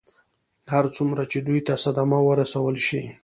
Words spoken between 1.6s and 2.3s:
ته صدمه